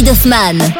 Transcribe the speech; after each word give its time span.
David 0.00 0.16
Hoffman. 0.16 0.79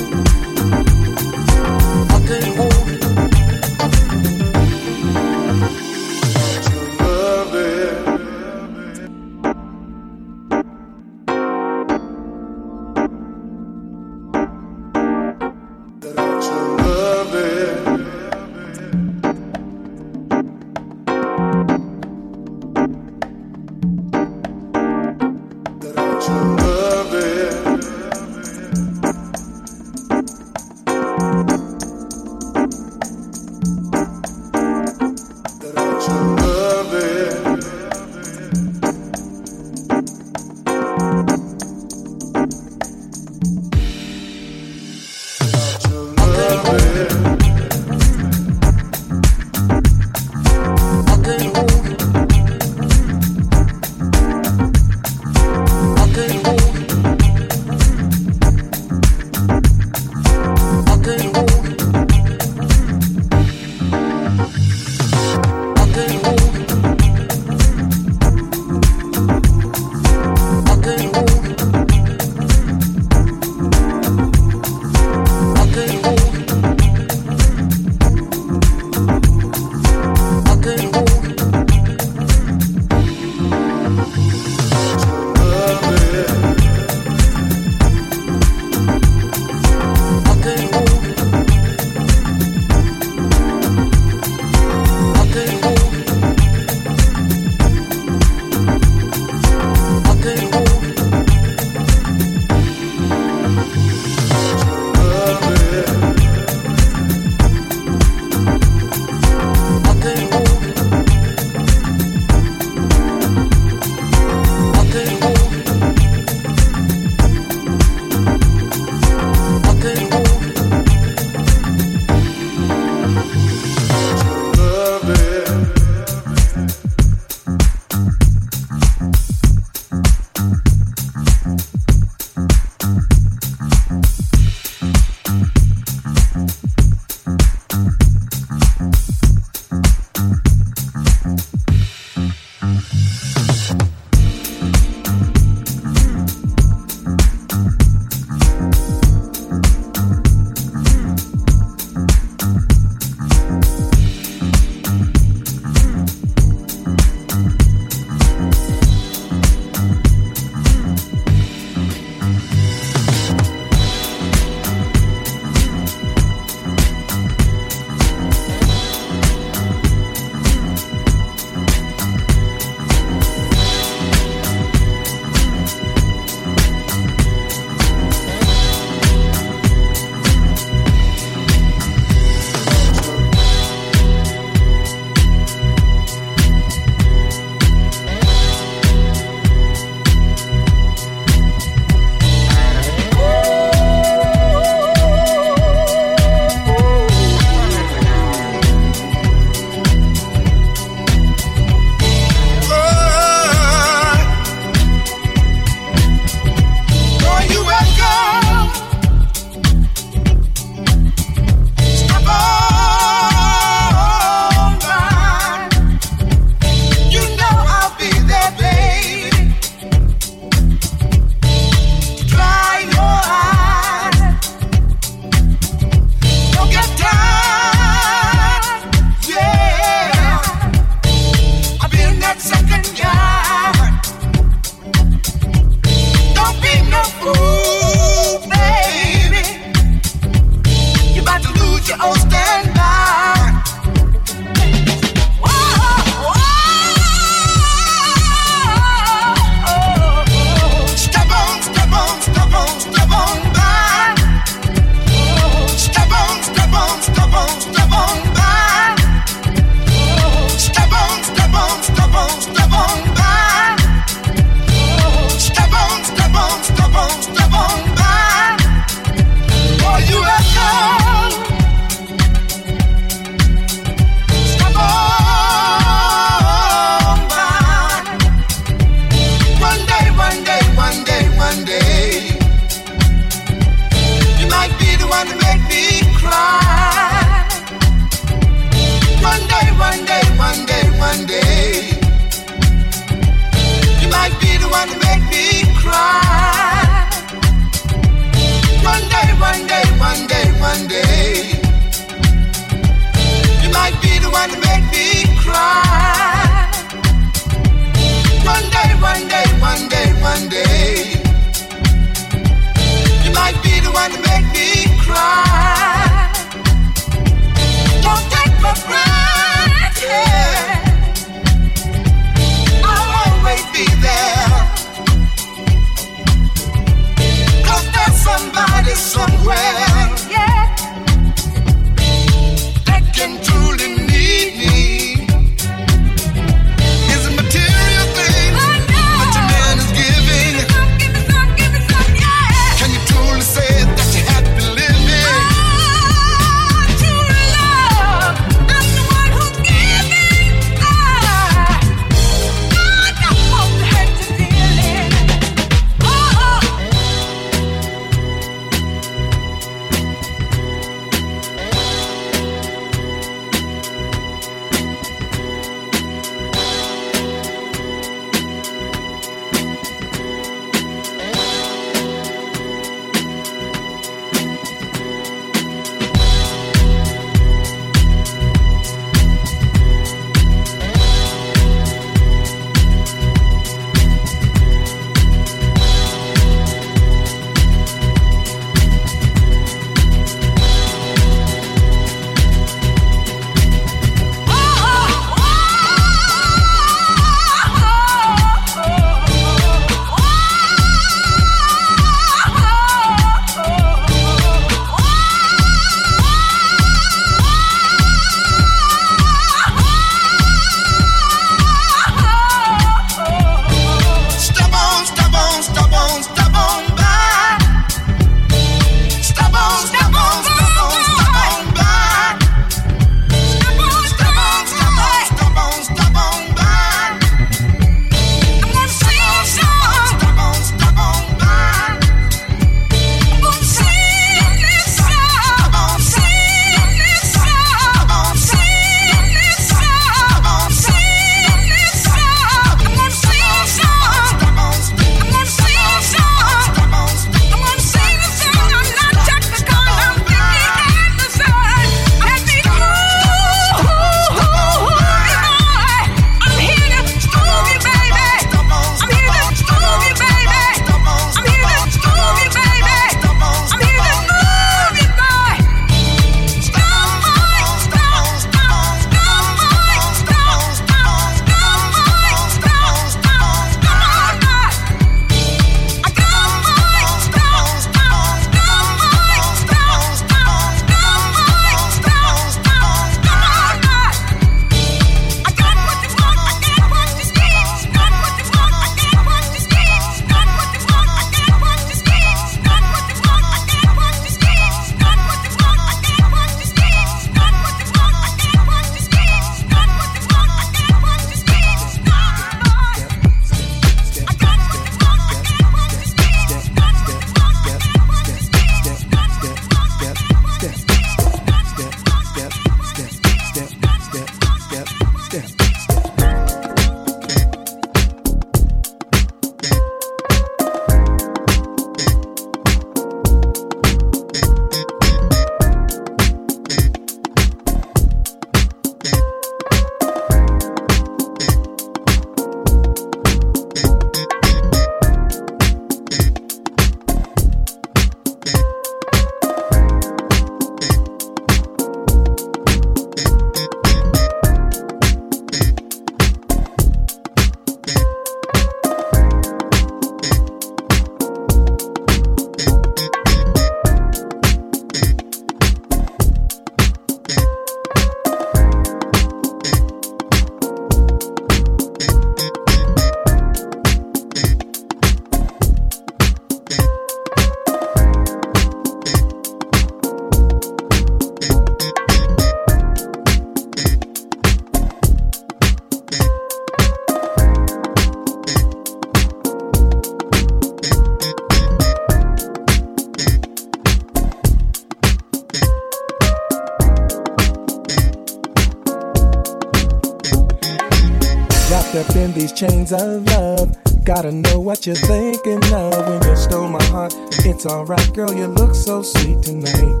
Chains 592.86 593.02
of 593.02 593.24
love. 593.26 594.04
Gotta 594.04 594.32
know 594.32 594.60
what 594.60 594.86
you're 594.86 594.94
thinking 594.94 595.62
of 595.72 596.08
when 596.08 596.22
you 596.28 596.36
stole 596.36 596.68
my 596.68 596.82
heart. 596.84 597.14
It's 597.44 597.66
alright, 597.66 598.12
girl, 598.14 598.32
you 598.32 598.46
look 598.46 598.74
so 598.74 599.02
sweet 599.02 599.42
tonight. 599.42 600.00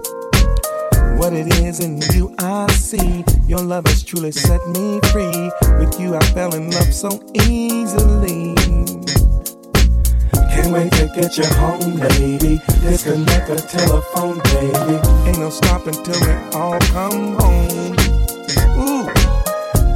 What 1.18 1.32
it 1.32 1.52
is 1.60 1.80
in 1.80 2.00
you, 2.12 2.34
I 2.38 2.70
see. 2.72 3.24
Your 3.46 3.60
love 3.60 3.86
has 3.86 4.02
truly 4.02 4.32
set 4.32 4.66
me 4.68 5.00
free. 5.12 5.50
With 5.78 5.98
you, 5.98 6.14
I 6.14 6.24
fell 6.26 6.54
in 6.54 6.70
love 6.70 6.92
so 6.92 7.20
easily. 7.34 8.54
Can't 10.52 10.72
wait 10.72 10.92
to 10.92 11.10
get 11.14 11.36
you 11.36 11.46
home, 11.56 11.98
baby. 11.98 12.60
Disconnect 12.82 13.48
the 13.48 13.56
telephone, 13.68 14.38
baby. 14.54 15.28
Ain't 15.28 15.38
no 15.38 15.50
stopping 15.50 15.94
till 16.04 16.20
we 16.20 16.32
all 16.56 16.78
come 16.80 17.34
home. 17.36 17.65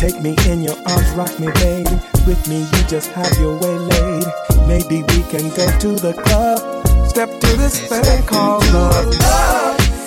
Take 0.01 0.23
me 0.23 0.35
in 0.47 0.63
your 0.63 0.77
arms, 0.87 1.11
rock 1.11 1.39
me, 1.39 1.49
baby. 1.57 1.91
With 2.27 2.49
me, 2.49 2.61
you 2.61 2.85
just 2.89 3.11
have 3.11 3.39
your 3.39 3.59
way 3.59 3.77
laid. 3.77 4.25
Maybe 4.67 5.03
we 5.03 5.23
can 5.25 5.51
go 5.51 5.67
to 5.79 5.95
the 5.95 6.15
club. 6.15 6.81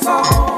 You're 0.04 0.53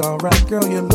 alright, 0.00 0.46
girl, 0.48 0.66
you 0.66 0.87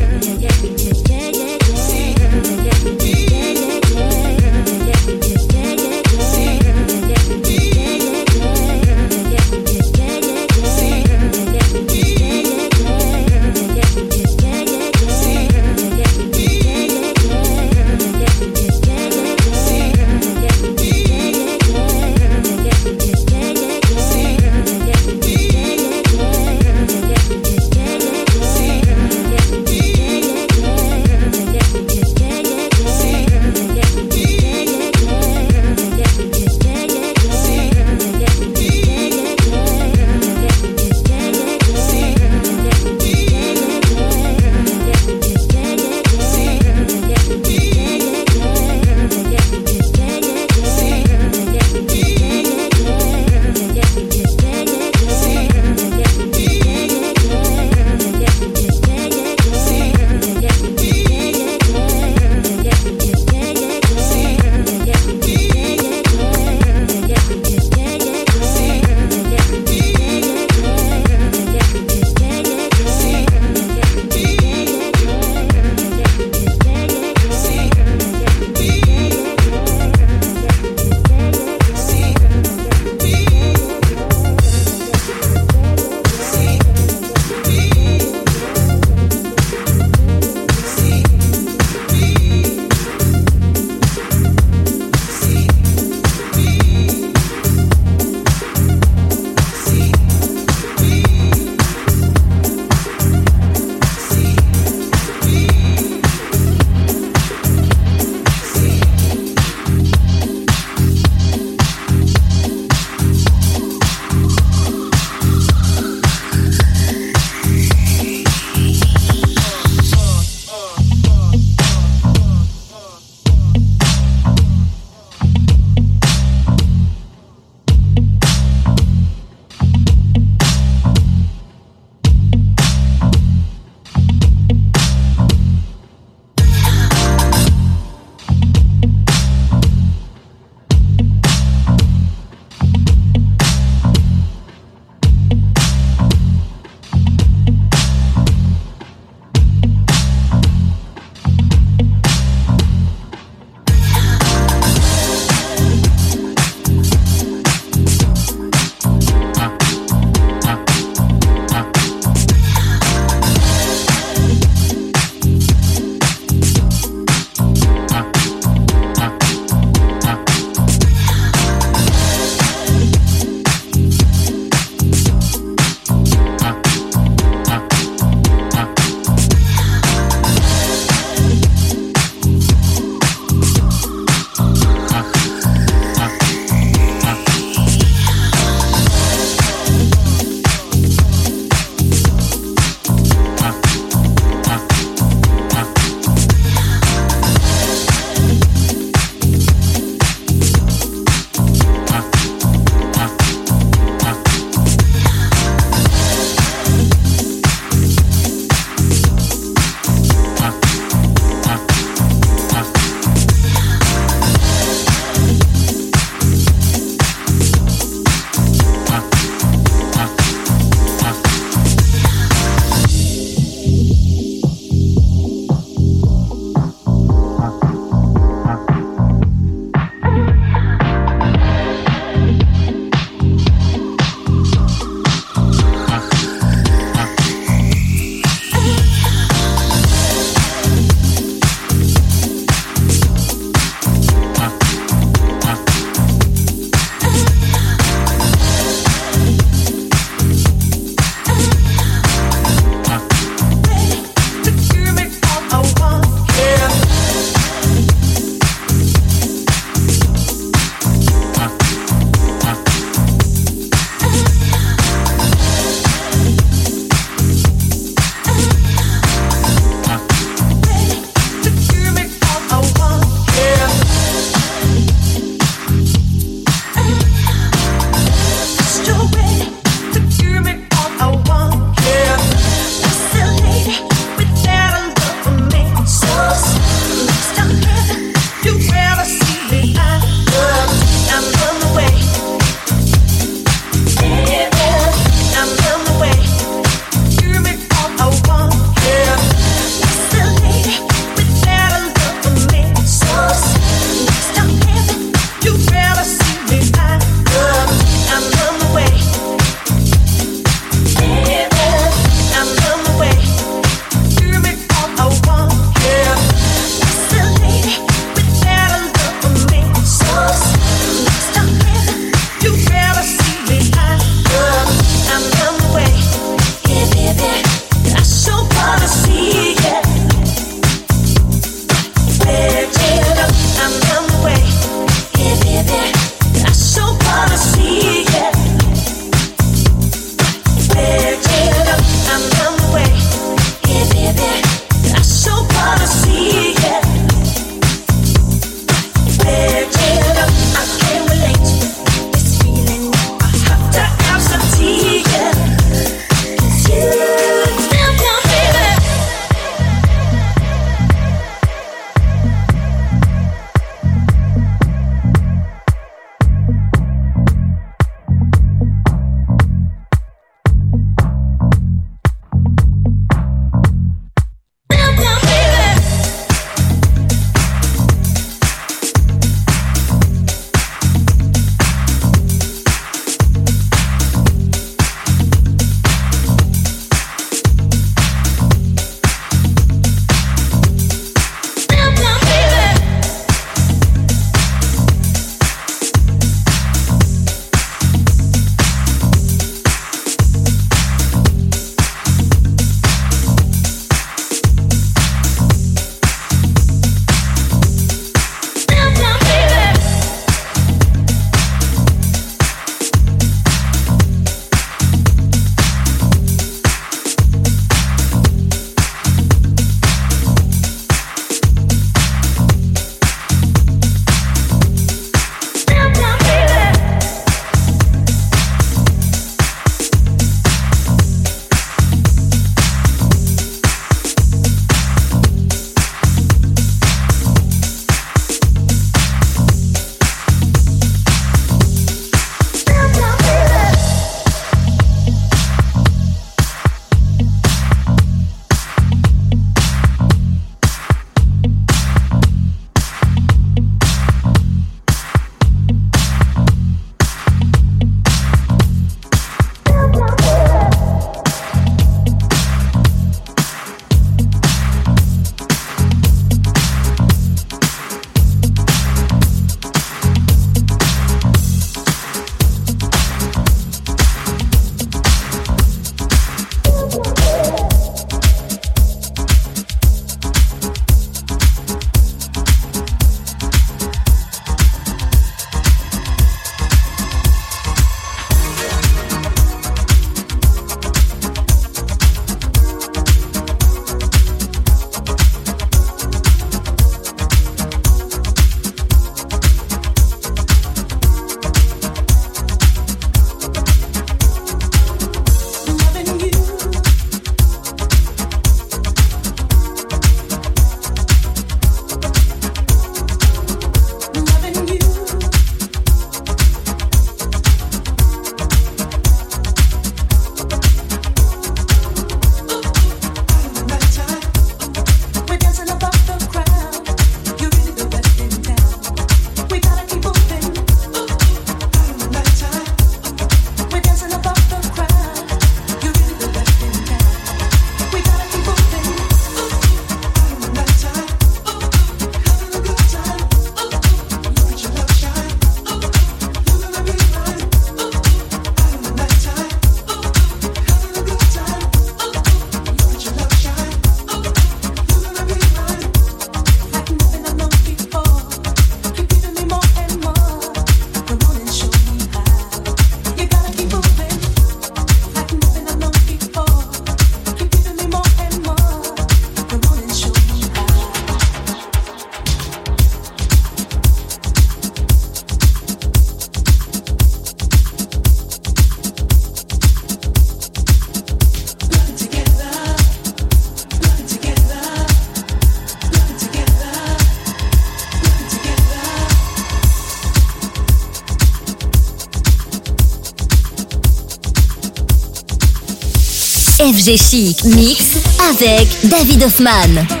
FG 596.81 596.97
Chic 596.97 597.43
Mix 597.45 597.97
avec 598.31 598.89
David 598.89 599.23
Hoffman. 599.23 600.00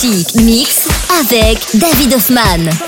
Chic 0.00 0.36
Mix 0.36 0.86
avec 1.20 1.58
David 1.74 2.14
Hoffman. 2.14 2.87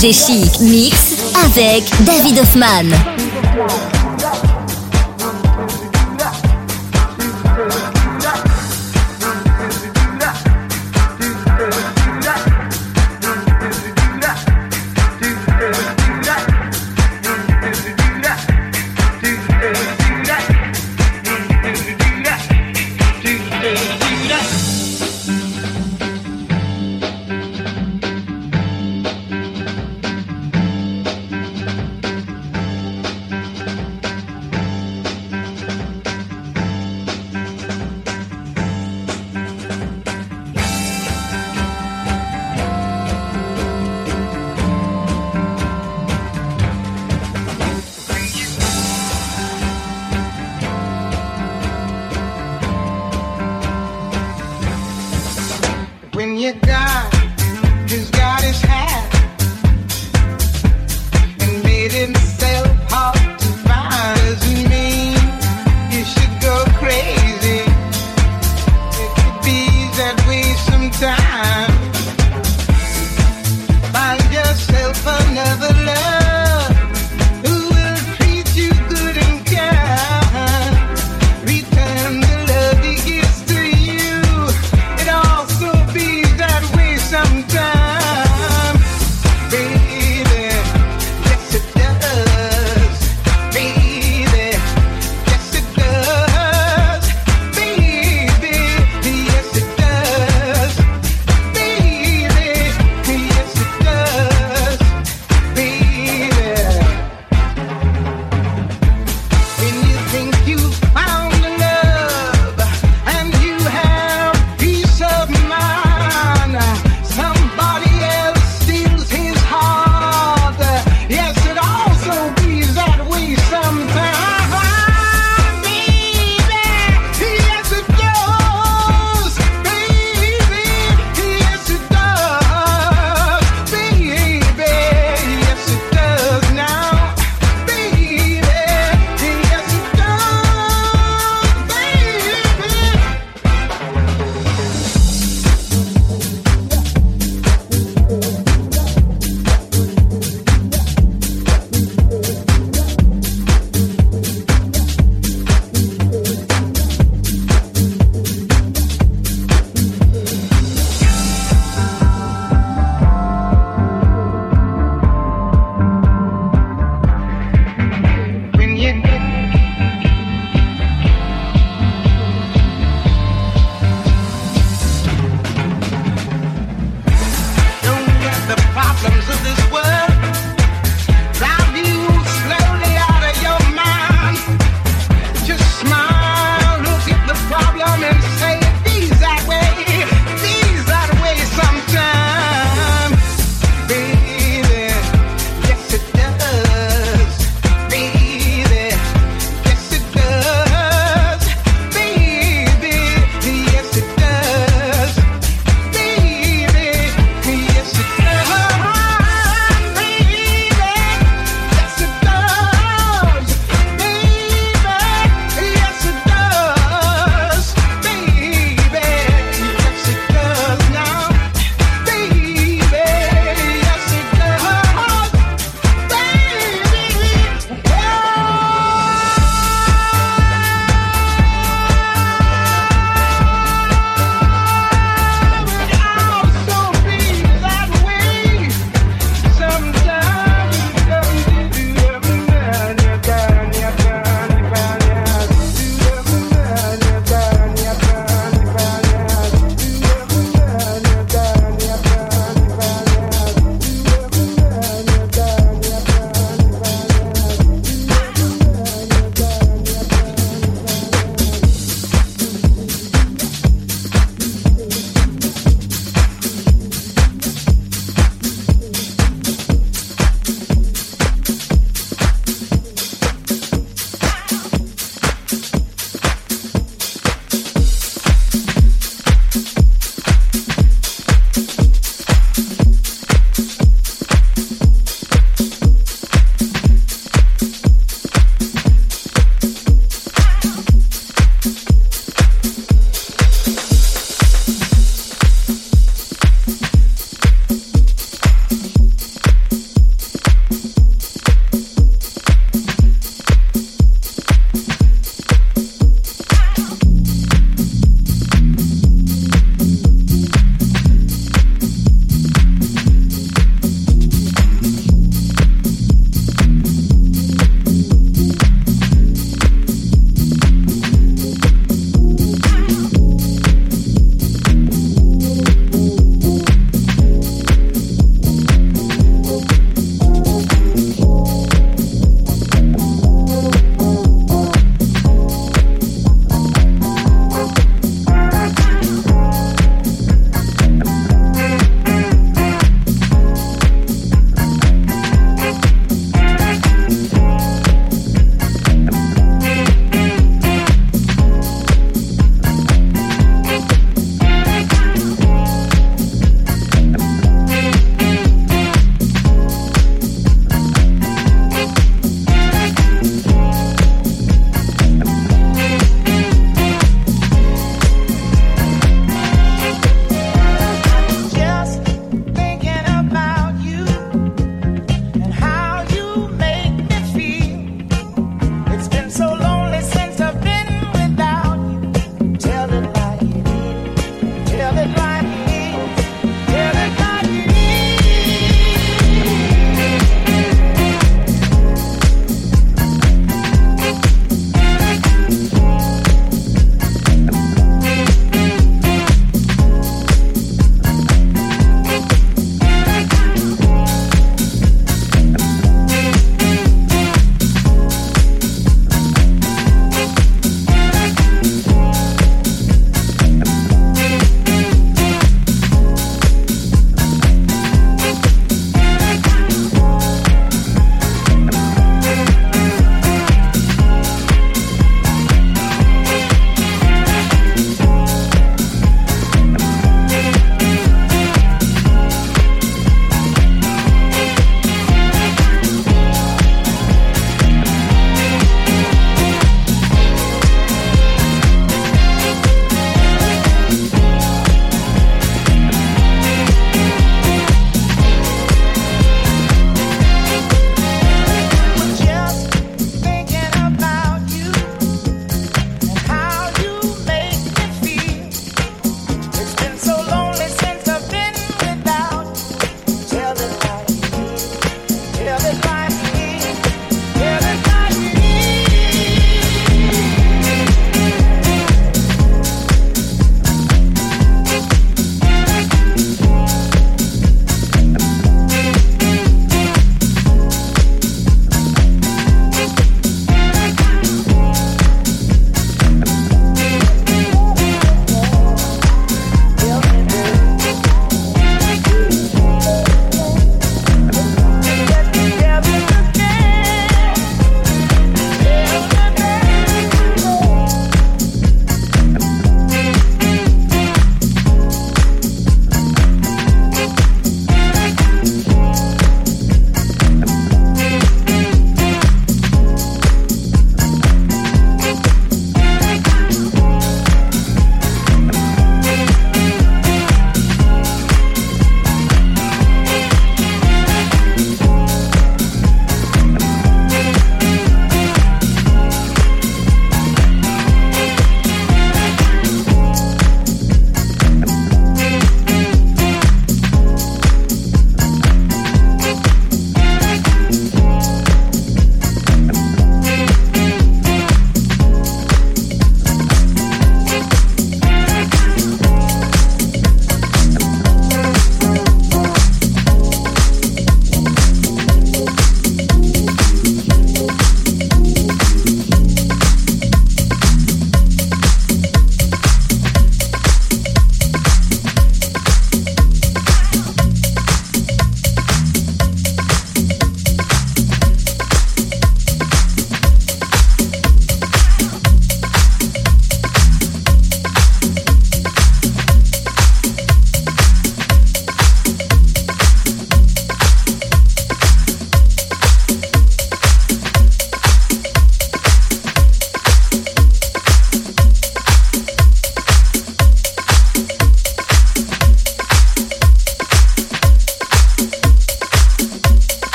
FG 0.00 0.12
Chic 0.14 0.60
Mix 0.60 1.16
avec 1.44 1.90
David 2.06 2.38
Hoffman. 2.38 3.19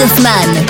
David 0.00 0.69